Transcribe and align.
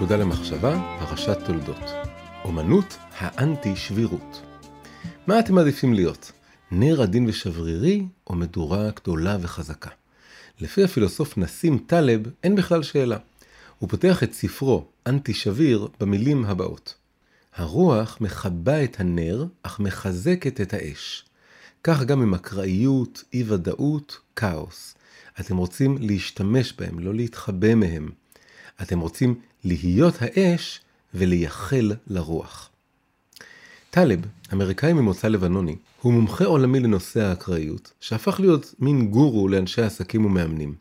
נקודה 0.00 0.16
למחשבה, 0.16 0.96
פרשת 0.98 1.38
תולדות. 1.46 1.90
אומנות 2.44 2.96
האנטי 3.18 3.76
שבירות. 3.76 4.42
מה 5.26 5.38
אתם 5.38 5.54
מעדיפים 5.54 5.94
להיות? 5.94 6.32
נר 6.70 7.02
עדין 7.02 7.28
ושברירי, 7.28 8.06
או 8.26 8.34
מדורה 8.34 8.90
גדולה 8.96 9.36
וחזקה? 9.40 9.90
לפי 10.60 10.84
הפילוסוף 10.84 11.38
נסים 11.38 11.78
טלב, 11.86 12.20
אין 12.44 12.56
בכלל 12.56 12.82
שאלה. 12.82 13.16
הוא 13.78 13.88
פותח 13.88 14.22
את 14.22 14.32
ספרו, 14.32 14.86
אנטי 15.06 15.34
שביר, 15.34 15.88
במילים 16.00 16.44
הבאות: 16.44 16.94
הרוח 17.56 18.18
מכבה 18.20 18.84
את 18.84 19.00
הנר, 19.00 19.46
אך 19.62 19.80
מחזקת 19.80 20.60
את 20.60 20.74
האש. 20.74 21.24
כך 21.84 22.02
גם 22.02 22.22
עם 22.22 22.34
אקראיות, 22.34 23.24
אי 23.32 23.44
ודאות, 23.46 24.18
כאוס. 24.36 24.94
אתם 25.40 25.56
רוצים 25.56 25.98
להשתמש 26.00 26.74
בהם, 26.78 26.98
לא 26.98 27.14
להתחבא 27.14 27.74
מהם. 27.74 28.10
אתם 28.82 29.00
רוצים 29.00 29.34
להיות 29.64 30.14
האש 30.20 30.80
ולייחל 31.14 31.92
לרוח. 32.06 32.70
טלב, 33.90 34.20
אמריקאי 34.52 34.92
ממוצא 34.92 35.28
לבנוני, 35.28 35.76
הוא 36.02 36.12
מומחה 36.12 36.44
עולמי 36.44 36.80
לנושא 36.80 37.20
האקראיות, 37.20 37.92
שהפך 38.00 38.40
להיות 38.40 38.74
מין 38.78 39.10
גורו 39.10 39.48
לאנשי 39.48 39.82
עסקים 39.82 40.24
ומאמנים. 40.24 40.74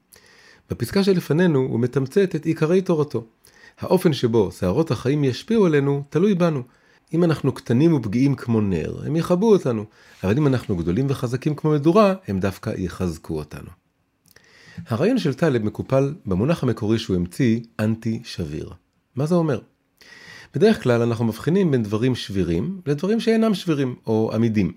בפסקה 0.69 1.03
שלפנינו 1.03 1.59
הוא 1.59 1.79
מתמצת 1.79 2.35
את 2.35 2.45
עיקרי 2.45 2.81
תורתו. 2.81 3.25
האופן 3.79 4.13
שבו 4.13 4.51
שערות 4.51 4.91
החיים 4.91 5.23
ישפיעו 5.23 5.65
עלינו 5.65 6.03
תלוי 6.09 6.35
בנו. 6.35 6.63
אם 7.13 7.23
אנחנו 7.23 7.51
קטנים 7.51 7.93
ופגיעים 7.93 8.35
כמו 8.35 8.61
נר, 8.61 8.99
הם 9.05 9.15
יכבו 9.15 9.51
אותנו, 9.51 9.85
אבל 10.23 10.37
אם 10.37 10.47
אנחנו 10.47 10.75
גדולים 10.75 11.05
וחזקים 11.09 11.55
כמו 11.55 11.71
מדורה, 11.71 12.13
הם 12.27 12.39
דווקא 12.39 12.73
יחזקו 12.77 13.37
אותנו. 13.37 13.69
הרעיון 14.87 15.17
של 15.17 15.33
טלב 15.33 15.63
מקופל 15.63 16.13
במונח 16.25 16.63
המקורי 16.63 16.99
שהוא 16.99 17.15
המציא, 17.15 17.59
אנטי 17.79 18.19
שביר. 18.23 18.73
מה 19.15 19.25
זה 19.25 19.35
אומר? 19.35 19.59
בדרך 20.55 20.83
כלל 20.83 21.01
אנחנו 21.01 21.25
מבחינים 21.25 21.71
בין 21.71 21.83
דברים 21.83 22.15
שבירים 22.15 22.81
לדברים 22.85 23.19
שאינם 23.19 23.53
שבירים 23.53 23.95
או 24.07 24.31
עמידים. 24.33 24.71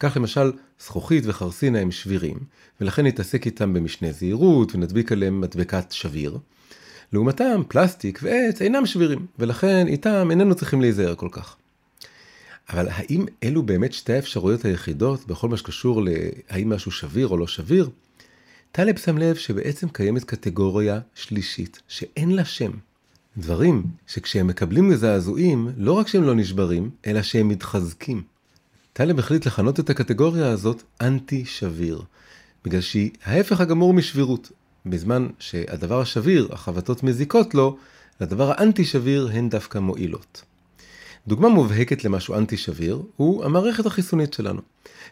כך 0.00 0.16
למשל, 0.16 0.52
זכוכית 0.80 1.24
וחרסינה 1.26 1.78
הם 1.78 1.90
שבירים, 1.90 2.38
ולכן 2.80 3.06
נתעסק 3.06 3.46
איתם 3.46 3.72
במשנה 3.72 4.12
זהירות 4.12 4.74
ונדביק 4.74 5.12
עליהם 5.12 5.40
מדבקת 5.40 5.92
שביר. 5.92 6.38
לעומתם, 7.12 7.62
פלסטיק 7.68 8.18
ועץ 8.22 8.62
אינם 8.62 8.86
שבירים, 8.86 9.26
ולכן 9.38 9.86
איתם 9.88 10.30
איננו 10.30 10.54
צריכים 10.54 10.80
להיזהר 10.80 11.14
כל 11.14 11.28
כך. 11.32 11.56
אבל 12.70 12.88
האם 12.90 13.26
אלו 13.42 13.62
באמת 13.62 13.92
שתי 13.92 14.12
האפשרויות 14.12 14.64
היחידות 14.64 15.26
בכל 15.26 15.48
מה 15.48 15.56
שקשור 15.56 16.02
להאם 16.02 16.68
משהו 16.68 16.90
שביר 16.90 17.28
או 17.28 17.36
לא 17.36 17.46
שביר? 17.46 17.90
טלב 18.72 18.98
שם 18.98 19.18
לב 19.18 19.36
שבעצם 19.36 19.88
קיימת 19.88 20.24
קטגוריה 20.24 21.00
שלישית, 21.14 21.82
שאין 21.88 22.30
לה 22.30 22.44
שם. 22.44 22.70
דברים 23.36 23.82
שכשהם 24.06 24.46
מקבלים 24.46 24.90
לזעזועים, 24.90 25.68
לא 25.76 25.92
רק 25.92 26.08
שהם 26.08 26.22
לא 26.22 26.34
נשברים, 26.34 26.90
אלא 27.06 27.22
שהם 27.22 27.48
מתחזקים. 27.48 28.22
טלב 28.92 29.18
החליט 29.18 29.46
לכנות 29.46 29.80
את 29.80 29.90
הקטגוריה 29.90 30.50
הזאת 30.50 30.82
אנטי 31.00 31.44
שביר, 31.44 32.02
בגלל 32.64 32.80
שהיא 32.80 33.10
ההפך 33.24 33.60
הגמור 33.60 33.94
משבירות. 33.94 34.52
בזמן 34.86 35.28
שהדבר 35.38 36.00
השביר, 36.00 36.48
החבטות 36.52 37.02
מזיקות 37.02 37.54
לו, 37.54 37.76
לדבר 38.20 38.50
האנטי 38.50 38.84
שביר 38.84 39.30
הן 39.32 39.48
דווקא 39.48 39.78
מועילות. 39.78 40.42
דוגמה 41.26 41.48
מובהקת 41.48 42.04
למשהו 42.04 42.34
אנטי 42.34 42.56
שביר 42.56 43.02
הוא 43.16 43.44
המערכת 43.44 43.86
החיסונית 43.86 44.32
שלנו. 44.32 44.60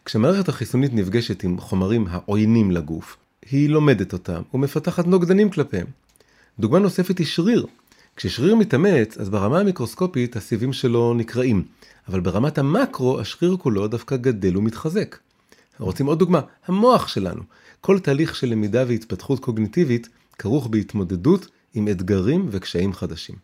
כשהמערכת 0.04 0.48
החיסונית 0.48 0.94
נפגשת 0.94 1.44
עם 1.44 1.60
חומרים 1.60 2.06
העוינים 2.10 2.70
לגוף, 2.70 3.16
היא 3.50 3.68
לומדת 3.68 4.12
אותם 4.12 4.42
ומפתחת 4.54 5.06
נוגדנים 5.06 5.50
כלפיהם. 5.50 5.86
דוגמה 6.58 6.78
נוספת 6.78 7.18
היא 7.18 7.26
שריר. 7.26 7.66
כששריר 8.16 8.54
מתאמץ, 8.54 9.18
אז 9.18 9.30
ברמה 9.30 9.60
המיקרוסקופית 9.60 10.36
הסיבים 10.36 10.72
שלו 10.72 11.14
נקרעים, 11.14 11.64
אבל 12.08 12.20
ברמת 12.20 12.58
המקרו 12.58 13.20
השריר 13.20 13.56
כולו 13.56 13.88
דווקא 13.88 14.16
גדל 14.16 14.56
ומתחזק. 14.56 15.16
רוצים 15.78 16.06
עוד 16.06 16.18
דוגמה? 16.18 16.40
המוח 16.66 17.08
שלנו. 17.08 17.42
כל 17.80 17.98
תהליך 17.98 18.36
של 18.36 18.48
למידה 18.48 18.84
והתפתחות 18.88 19.40
קוגניטיבית 19.40 20.08
כרוך 20.38 20.66
בהתמודדות 20.66 21.48
עם 21.74 21.88
אתגרים 21.88 22.48
וקשיים 22.50 22.92
חדשים. 22.92 23.36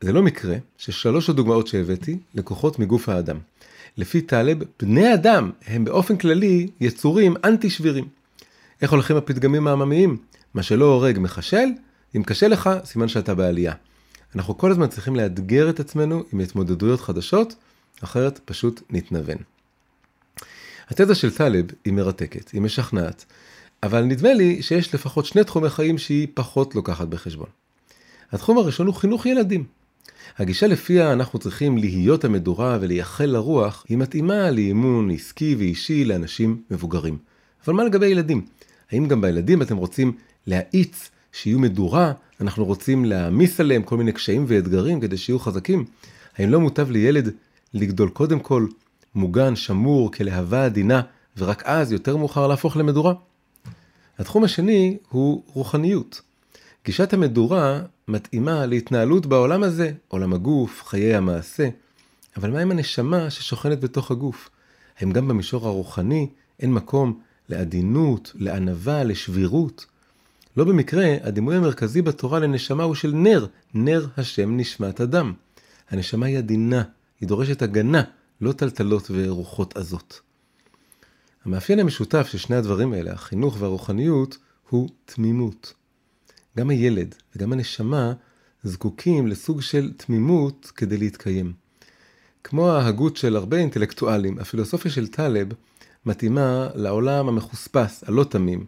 זה 0.00 0.12
לא 0.12 0.22
מקרה 0.22 0.56
ששלוש 0.78 1.30
הדוגמאות 1.30 1.66
שהבאתי 1.66 2.18
לקוחות 2.34 2.78
מגוף 2.78 3.08
האדם. 3.08 3.38
לפי 3.96 4.20
טלב, 4.20 4.58
בני 4.80 5.14
אדם 5.14 5.50
הם 5.66 5.84
באופן 5.84 6.16
כללי 6.16 6.68
יצורים 6.80 7.34
אנטי 7.44 7.70
שבירים. 7.70 8.04
איך 8.82 8.92
הולכים 8.92 9.16
הפתגמים 9.16 9.66
העממיים? 9.66 10.16
מה 10.54 10.62
שלא 10.62 10.84
הורג 10.84 11.18
מחשל, 11.18 11.68
אם 12.16 12.22
קשה 12.22 12.48
לך, 12.48 12.70
סימן 12.84 13.08
שאתה 13.08 13.34
בעלייה. 13.34 13.74
אנחנו 14.34 14.58
כל 14.58 14.70
הזמן 14.70 14.86
צריכים 14.86 15.16
לאתגר 15.16 15.70
את 15.70 15.80
עצמנו 15.80 16.22
עם 16.32 16.40
התמודדויות 16.40 17.00
חדשות, 17.00 17.54
אחרת 18.04 18.40
פשוט 18.44 18.82
נתנוון. 18.90 19.36
התזה 20.88 21.14
של 21.14 21.34
טלב 21.34 21.64
היא 21.84 21.92
מרתקת, 21.92 22.50
היא 22.50 22.60
משכנעת, 22.62 23.24
אבל 23.82 24.04
נדמה 24.04 24.34
לי 24.34 24.62
שיש 24.62 24.94
לפחות 24.94 25.26
שני 25.26 25.44
תחומי 25.44 25.70
חיים 25.70 25.98
שהיא 25.98 26.28
פחות 26.34 26.74
לוקחת 26.74 27.08
בחשבון. 27.08 27.48
התחום 28.32 28.58
הראשון 28.58 28.86
הוא 28.86 28.94
חינוך 28.94 29.26
ילדים. 29.26 29.64
הגישה 30.38 30.66
לפיה 30.66 31.12
אנחנו 31.12 31.38
צריכים 31.38 31.78
להיות 31.78 32.24
המדורה 32.24 32.78
ולייחל 32.80 33.26
לרוח, 33.26 33.84
היא 33.88 33.98
מתאימה 33.98 34.50
לאימון 34.50 35.10
עסקי 35.10 35.54
ואישי 35.54 36.04
לאנשים 36.04 36.62
מבוגרים. 36.70 37.18
אבל 37.66 37.74
מה 37.74 37.84
לגבי 37.84 38.06
ילדים? 38.06 38.46
האם 38.92 39.08
גם 39.08 39.20
בילדים 39.20 39.62
אתם 39.62 39.76
רוצים 39.76 40.12
להאיץ 40.46 41.10
שיהיו 41.32 41.58
מדורה, 41.58 42.12
אנחנו 42.40 42.64
רוצים 42.64 43.04
להעמיס 43.04 43.60
עליהם 43.60 43.82
כל 43.82 43.96
מיני 43.96 44.12
קשיים 44.12 44.44
ואתגרים 44.48 45.00
כדי 45.00 45.16
שיהיו 45.16 45.38
חזקים? 45.38 45.84
האם 46.38 46.50
לא 46.50 46.60
מוטב 46.60 46.90
לילד 46.90 47.30
לגדול 47.74 48.08
קודם 48.08 48.40
כל 48.40 48.66
מוגן, 49.14 49.56
שמור, 49.56 50.12
כלהבה 50.12 50.64
עדינה, 50.64 51.02
ורק 51.36 51.62
אז 51.66 51.92
יותר 51.92 52.16
מאוחר 52.16 52.46
להפוך 52.46 52.76
למדורה? 52.76 53.14
התחום 54.18 54.44
השני 54.44 54.96
הוא 55.08 55.42
רוחניות. 55.46 56.20
גישת 56.84 57.12
המדורה 57.12 57.80
מתאימה 58.08 58.66
להתנהלות 58.66 59.26
בעולם 59.26 59.62
הזה, 59.62 59.92
עולם 60.08 60.32
הגוף, 60.32 60.82
חיי 60.86 61.14
המעשה. 61.14 61.68
אבל 62.36 62.50
מה 62.50 62.60
עם 62.60 62.70
הנשמה 62.70 63.30
ששוכנת 63.30 63.80
בתוך 63.80 64.10
הגוף? 64.10 64.50
האם 64.98 65.12
גם 65.12 65.28
במישור 65.28 65.66
הרוחני 65.66 66.28
אין 66.60 66.72
מקום 66.72 67.20
לעדינות, 67.52 68.32
לענווה, 68.34 69.04
לשבירות? 69.04 69.86
לא 70.56 70.64
במקרה, 70.64 71.16
הדימוי 71.22 71.56
המרכזי 71.56 72.02
בתורה 72.02 72.38
לנשמה 72.38 72.82
הוא 72.82 72.94
של 72.94 73.12
נר, 73.14 73.46
נר 73.74 74.06
השם 74.16 74.56
נשמת 74.56 75.00
אדם. 75.00 75.32
הנשמה 75.90 76.26
היא 76.26 76.38
עדינה, 76.38 76.82
היא 77.20 77.28
דורשת 77.28 77.62
הגנה, 77.62 78.02
לא 78.40 78.52
טלטלות 78.52 79.10
ורוחות 79.10 79.76
עזות. 79.76 80.20
המאפיין 81.44 81.78
המשותף 81.78 82.26
של 82.30 82.38
שני 82.38 82.56
הדברים 82.56 82.92
האלה, 82.92 83.12
החינוך 83.12 83.56
והרוחניות, 83.58 84.38
הוא 84.68 84.88
תמימות. 85.04 85.74
גם 86.58 86.70
הילד 86.70 87.14
וגם 87.36 87.52
הנשמה 87.52 88.12
זקוקים 88.64 89.26
לסוג 89.26 89.60
של 89.60 89.92
תמימות 89.96 90.72
כדי 90.76 90.96
להתקיים. 90.96 91.52
כמו 92.44 92.70
ההגות 92.70 93.16
של 93.16 93.36
הרבה 93.36 93.56
אינטלקטואלים, 93.56 94.38
הפילוסופיה 94.38 94.90
של 94.90 95.06
טלב 95.06 95.48
מתאימה 96.06 96.68
לעולם 96.74 97.28
המחוספס, 97.28 98.04
הלא 98.06 98.24
תמים, 98.24 98.66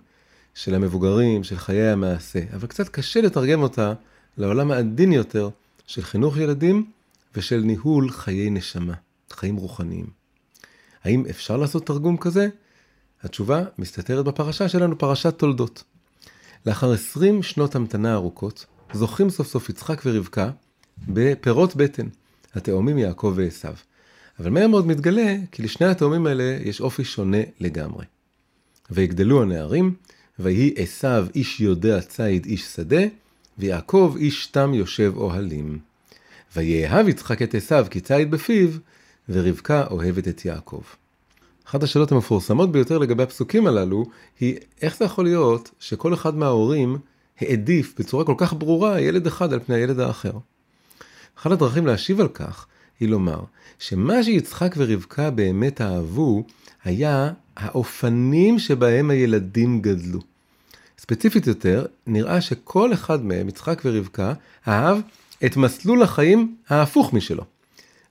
של 0.54 0.74
המבוגרים, 0.74 1.44
של 1.44 1.58
חיי 1.58 1.88
המעשה, 1.88 2.40
אבל 2.54 2.66
קצת 2.66 2.88
קשה 2.88 3.20
לתרגם 3.20 3.62
אותה 3.62 3.92
לעולם 4.36 4.70
העדין 4.70 5.12
יותר 5.12 5.48
של 5.86 6.02
חינוך 6.02 6.36
ילדים 6.36 6.90
ושל 7.34 7.60
ניהול 7.60 8.10
חיי 8.10 8.50
נשמה, 8.50 8.94
חיים 9.30 9.56
רוחניים. 9.56 10.06
האם 11.04 11.24
אפשר 11.30 11.56
לעשות 11.56 11.86
תרגום 11.86 12.16
כזה? 12.16 12.48
התשובה 13.22 13.64
מסתתרת 13.78 14.24
בפרשה 14.24 14.68
שלנו, 14.68 14.98
פרשת 14.98 15.38
תולדות. 15.38 15.84
לאחר 16.66 16.92
20 16.92 17.42
שנות 17.42 17.74
המתנה 17.74 18.14
ארוכות, 18.14 18.66
זוכים 18.92 19.30
סוף 19.30 19.46
סוף 19.46 19.68
יצחק 19.68 20.02
ורבקה 20.06 20.50
בפירות 21.08 21.76
בטן, 21.76 22.06
התאומים 22.54 22.98
יעקב 22.98 23.32
ועשו. 23.36 23.68
אבל 24.40 24.50
מהר 24.50 24.68
מאוד 24.68 24.86
מתגלה 24.86 25.36
כי 25.52 25.62
לשני 25.62 25.86
התאומים 25.86 26.26
האלה 26.26 26.58
יש 26.62 26.80
אופי 26.80 27.04
שונה 27.04 27.38
לגמרי. 27.60 28.04
ויגדלו 28.90 29.42
הנערים, 29.42 29.94
ויהי 30.38 30.74
עשו 30.76 31.08
איש 31.34 31.60
יודע 31.60 32.00
ציד 32.00 32.46
איש 32.46 32.64
שדה, 32.64 33.02
ויעקב 33.58 34.14
איש 34.18 34.46
תם 34.46 34.74
יושב 34.74 35.12
אוהלים. 35.16 35.78
ויאהב 36.56 37.08
יצחק 37.08 37.42
את 37.42 37.54
עשו 37.54 37.76
כי 37.90 38.00
ציד 38.00 38.30
בפיו, 38.30 38.68
ורבקה 39.28 39.86
אוהבת 39.90 40.28
את 40.28 40.44
יעקב. 40.44 40.82
אחת 41.68 41.82
השאלות 41.82 42.12
המפורסמות 42.12 42.72
ביותר 42.72 42.98
לגבי 42.98 43.22
הפסוקים 43.22 43.66
הללו, 43.66 44.04
היא 44.40 44.56
איך 44.82 44.96
זה 44.96 45.04
יכול 45.04 45.24
להיות 45.24 45.70
שכל 45.80 46.14
אחד 46.14 46.36
מההורים 46.36 46.98
העדיף 47.40 47.94
בצורה 47.98 48.24
כל 48.24 48.34
כך 48.38 48.52
ברורה 48.52 49.00
ילד 49.00 49.26
אחד 49.26 49.52
על 49.52 49.60
פני 49.60 49.74
הילד 49.74 50.00
האחר. 50.00 50.32
אחת 51.38 51.50
הדרכים 51.50 51.86
להשיב 51.86 52.20
על 52.20 52.28
כך 52.28 52.66
היא 53.00 53.08
לומר 53.08 53.40
שמה 53.78 54.22
שיצחק 54.22 54.74
ורבקה 54.78 55.30
באמת 55.30 55.80
אהבו 55.80 56.44
היה 56.84 57.30
האופנים 57.56 58.58
שבהם 58.58 59.10
הילדים 59.10 59.82
גדלו. 59.82 60.20
ספציפית 60.98 61.46
יותר, 61.46 61.86
נראה 62.06 62.40
שכל 62.40 62.92
אחד 62.92 63.24
מהם, 63.24 63.48
יצחק 63.48 63.82
ורבקה, 63.84 64.32
אהב 64.68 64.98
את 65.44 65.56
מסלול 65.56 66.02
החיים 66.02 66.56
ההפוך 66.68 67.12
משלו. 67.12 67.44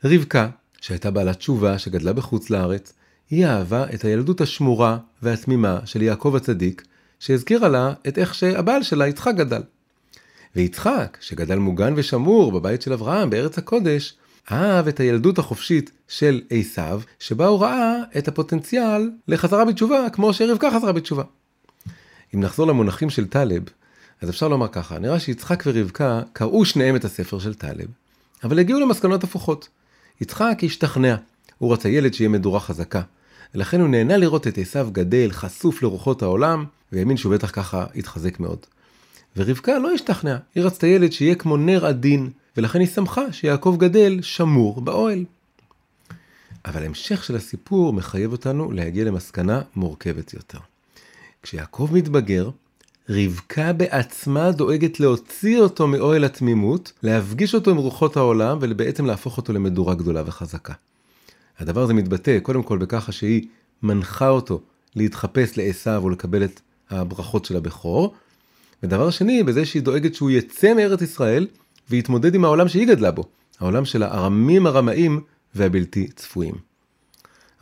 רבקה, 0.03 0.50
שהייתה 0.81 1.12
בעלת 1.12 1.38
תשובה 1.38 1.79
שגדלה 1.79 2.13
בחוץ 2.13 2.50
לארץ, 2.50 2.94
היא 3.29 3.45
אהבה 3.45 3.86
את 3.94 4.06
הילדות 4.06 4.41
השמורה 4.41 4.97
והתמימה 5.21 5.79
של 5.86 6.01
יעקב 6.01 6.36
הצדיק, 6.36 6.83
שהזכירה 7.19 7.69
לה 7.69 7.94
את 8.07 8.18
איך 8.18 8.36
שהבעל 8.36 8.83
שלה 8.83 9.07
יצחק 9.07 9.36
גדל. 9.36 9.62
ויצחק, 10.56 11.18
שגדל 11.21 11.57
מוגן 11.57 11.94
ושמור 11.95 12.51
בבית 12.51 12.81
של 12.81 12.94
אברהם 12.94 13.29
בארץ 13.29 13.57
הקודש, 13.57 14.13
אהב 14.51 14.88
את 14.88 15.00
הילדות 15.00 15.40
החופשית 15.40 15.92
של 16.07 16.42
עשיו, 16.50 17.01
שבה 17.19 17.48
הוא 17.48 17.60
ראה 17.60 17.95
את 18.18 18.28
הפוטנציאל 18.28 19.12
לחזרה 19.28 19.66
בתשובה, 19.66 20.10
כמו 20.13 20.34
שרבקה 20.34 20.72
חזרה 20.72 20.92
בתשובה. 20.92 21.24
אם 22.36 22.40
נחזור 22.40 22.68
למונחים 22.68 23.10
של 23.10 23.28
טלב, 23.28 23.63
אז 24.22 24.30
אפשר 24.30 24.48
לומר 24.48 24.68
ככה, 24.68 25.00
נראה 25.00 25.19
שיצחק 25.19 25.63
ורבקה 25.66 26.22
קראו 26.34 26.66
שניהם 26.66 26.95
את 26.95 27.06
הספר 27.06 27.40
של 27.40 27.54
טלב, 27.54 27.88
אבל 28.44 28.60
הגיעו 28.60 28.80
למסקנות 28.80 29.24
הפוכות. 29.24 29.69
יצחק 30.22 30.60
השתכנע, 30.63 31.16
הוא 31.57 31.74
רצה 31.74 31.89
ילד 31.89 32.13
שיהיה 32.13 32.30
מדורה 32.30 32.60
חזקה, 32.60 33.01
ולכן 33.56 33.81
הוא 33.81 33.89
נהנה 33.89 34.18
לראות 34.18 34.48
את 34.48 34.57
עשיו 34.57 34.89
גדל, 34.92 35.31
חשוף 35.31 35.84
לרוחות 35.84 36.22
העולם, 36.22 36.66
והאמין 36.92 37.18
שהוא 37.18 37.34
בטח 37.34 37.51
ככה 37.54 37.86
יתחזק 37.96 38.39
מאוד. 38.39 38.60
ורבקה 39.38 39.80
לא 39.80 39.92
השתכנעה, 39.92 40.38
היא 40.56 40.63
רצתה 40.63 40.88
ילד 40.88 41.12
שיהיה 41.12 41.36
כמו 41.36 41.57
נר 41.57 41.86
עדין, 41.86 42.30
ולכן 42.57 42.79
היא 42.79 42.88
שמחה 42.88 43.31
שיעקב 43.31 43.75
גדל 43.79 44.19
שמור 44.21 44.81
באוהל. 44.81 45.25
אבל 46.65 46.83
ההמשך 46.83 47.23
של 47.23 47.35
הסיפור 47.35 47.94
מחייב 47.94 48.31
אותנו 48.31 48.71
להגיע 48.71 49.05
למסקנה 49.05 49.61
מורכבת 49.75 50.33
יותר. 50.33 50.57
כשיעקב 51.44 51.89
מתבגר, 51.94 52.50
רבקה 53.09 53.73
בעצמה 53.73 54.51
דואגת 54.51 55.00
להוציא 55.00 55.59
אותו 55.59 55.88
מאוהל 55.88 56.23
התמימות, 56.23 56.91
להפגיש 57.03 57.55
אותו 57.55 57.71
עם 57.71 57.77
רוחות 57.77 58.17
העולם 58.17 58.57
ובעצם 58.61 59.05
להפוך 59.05 59.38
אותו 59.38 59.53
למדורה 59.53 59.95
גדולה 59.95 60.23
וחזקה. 60.25 60.73
הדבר 61.59 61.81
הזה 61.81 61.94
מתבטא 61.94 62.39
קודם 62.39 62.63
כל 62.63 62.77
בככה 62.77 63.11
שהיא 63.11 63.47
מנחה 63.83 64.29
אותו 64.29 64.61
להתחפש 64.95 65.57
לעשו 65.57 66.03
ולקבל 66.03 66.44
את 66.44 66.61
הברכות 66.89 67.45
של 67.45 67.57
הבכור, 67.57 68.13
ודבר 68.83 69.09
שני, 69.09 69.44
בזה 69.44 69.65
שהיא 69.65 69.81
דואגת 69.81 70.15
שהוא 70.15 70.31
יצא 70.31 70.73
מארץ 70.73 71.01
ישראל 71.01 71.47
ויתמודד 71.89 72.35
עם 72.35 72.45
העולם 72.45 72.68
שהיא 72.68 72.88
גדלה 72.88 73.12
בו, 73.12 73.24
העולם 73.59 73.85
של 73.85 74.03
הארמים 74.03 74.68
הרמאים 74.68 75.21
והבלתי 75.56 76.07
צפויים. 76.07 76.56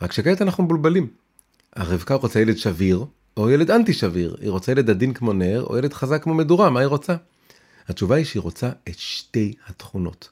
רק 0.02 0.12
שכעת 0.12 0.42
אנחנו 0.42 0.64
מבולבלים. 0.64 1.06
הרבקה 1.76 2.14
רוצה 2.14 2.40
ילד 2.40 2.56
שביר, 2.56 3.04
או 3.36 3.50
ילד 3.50 3.70
אנטי 3.70 3.92
שביר, 3.92 4.36
היא 4.40 4.50
רוצה 4.50 4.72
ילד 4.72 4.90
עדין 4.90 5.12
כמו 5.12 5.32
נר, 5.32 5.64
או 5.64 5.78
ילד 5.78 5.92
חזק 5.92 6.22
כמו 6.22 6.34
מדורה, 6.34 6.70
מה 6.70 6.80
היא 6.80 6.86
רוצה? 6.86 7.16
התשובה 7.88 8.16
היא 8.16 8.24
שהיא 8.24 8.40
רוצה 8.40 8.70
את 8.88 8.98
שתי 8.98 9.54
התכונות. 9.66 10.28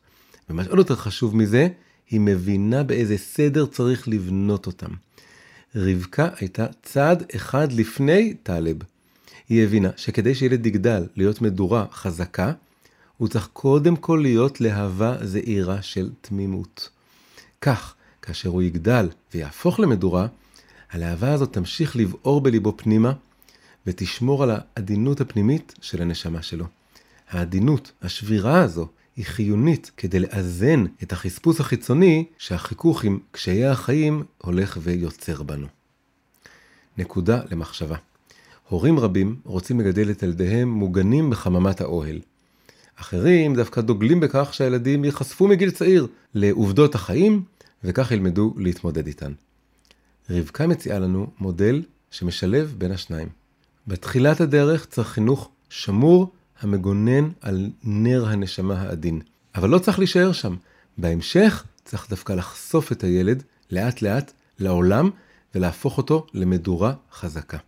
ומה 0.51 0.65
שעוד 0.65 0.79
יותר 0.79 0.97
חשוב 0.97 1.37
מזה, 1.37 1.69
היא 2.11 2.21
מבינה 2.21 2.83
באיזה 2.83 3.19
סדר 3.19 3.67
צריך 3.67 4.09
לבנות 4.09 4.67
אותם. 4.67 4.91
רבקה 5.75 6.29
הייתה 6.37 6.67
צעד 6.83 7.23
אחד 7.37 7.73
לפני 7.73 8.35
טלב. 8.43 8.77
היא 9.49 9.65
הבינה 9.65 9.91
שכדי 9.97 10.35
שילד 10.35 10.67
יגדל 10.67 11.07
להיות 11.17 11.43
מדורה 11.43 11.87
חזקה, 11.93 12.53
הוא 13.21 13.29
צריך 13.29 13.49
קודם 13.53 13.97
כל 13.97 14.19
להיות 14.23 14.61
להבה 14.61 15.27
זעירה 15.27 15.83
של 15.83 16.11
תמימות. 16.21 16.89
כך, 17.61 17.95
כאשר 18.23 18.49
הוא 18.49 18.63
יגדל 18.63 19.09
ויהפוך 19.35 19.81
למדורה, 19.81 20.27
הלהבה 20.91 21.33
הזאת 21.33 21.53
תמשיך 21.53 21.97
לבעור 21.97 22.41
בליבו 22.41 22.77
פנימה, 22.77 23.13
ותשמור 23.87 24.43
על 24.43 24.51
העדינות 24.51 25.21
הפנימית 25.21 25.75
של 25.81 26.03
הנשמה 26.03 26.43
שלו. 26.43 26.65
העדינות, 27.31 27.93
השבירה 28.03 28.63
הזו, 28.63 28.89
היא 29.17 29.25
חיונית 29.25 29.91
כדי 29.97 30.21
לאזן 30.21 30.85
את 31.03 31.13
החספוס 31.13 31.61
החיצוני 31.61 32.25
שהחיכוך 32.39 33.05
עם 33.05 33.19
קשיי 33.31 33.67
החיים 33.67 34.25
הולך 34.39 34.79
ויוצר 34.83 35.43
בנו. 35.43 35.67
נקודה 36.99 37.41
למחשבה. 37.51 37.97
הורים 38.69 38.99
רבים 38.99 39.41
רוצים 39.45 39.81
לגדל 39.81 40.11
את 40.11 40.23
ילדיהם 40.23 40.69
מוגנים 40.69 41.31
בחממת 41.31 41.81
האוהל. 41.81 42.21
אחרים 43.01 43.55
דווקא 43.55 43.81
דוגלים 43.81 44.21
בכך 44.21 44.55
שהילדים 44.55 45.05
ייחשפו 45.05 45.49
מגיל 45.49 45.71
צעיר 45.71 46.07
לעובדות 46.35 46.95
החיים, 46.95 47.43
וכך 47.85 48.11
ילמדו 48.11 48.55
להתמודד 48.57 49.07
איתן. 49.07 49.33
רבקה 50.31 50.67
מציעה 50.67 50.99
לנו 50.99 51.27
מודל 51.39 51.83
שמשלב 52.11 52.75
בין 52.79 52.93
השניים. 52.93 53.29
בתחילת 53.87 54.41
הדרך 54.41 54.87
צריך 54.87 55.09
חינוך 55.09 55.51
שמור 55.69 56.33
המגונן 56.61 57.31
על 57.41 57.71
נר 57.85 58.27
הנשמה 58.29 58.81
העדין. 58.81 59.21
אבל 59.55 59.69
לא 59.69 59.79
צריך 59.79 59.99
להישאר 59.99 60.33
שם. 60.33 60.57
בהמשך 60.99 61.65
צריך 61.85 62.11
דווקא 62.11 62.33
לחשוף 62.33 62.93
את 62.93 63.05
הילד 63.05 63.43
לאט 63.71 64.03
לאט 64.03 64.33
לעולם 64.59 65.11
ולהפוך 65.55 65.99
אותו 65.99 66.27
למדורה 66.35 66.95
חזקה. 67.13 67.59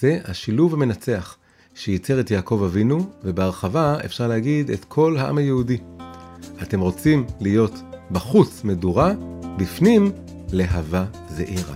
זה 0.00 0.20
השילוב 0.24 0.74
המנצח 0.74 1.36
שייצר 1.78 2.20
את 2.20 2.30
יעקב 2.30 2.62
אבינו, 2.64 3.10
ובהרחבה 3.24 3.96
אפשר 4.04 4.28
להגיד 4.28 4.70
את 4.70 4.84
כל 4.84 5.16
העם 5.16 5.38
היהודי. 5.38 5.78
אתם 6.62 6.80
רוצים 6.80 7.26
להיות 7.40 7.74
בחוץ 8.10 8.64
מדורה, 8.64 9.12
בפנים 9.58 10.12
להבה 10.52 11.04
זעירה. 11.28 11.74